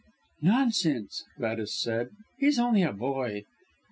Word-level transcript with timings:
"Nonsense," 0.41 1.25
Gladys 1.37 1.75
said, 1.79 2.09
"he 2.39 2.47
is 2.47 2.57
only 2.57 2.81
a 2.81 2.91
boy." 2.91 3.45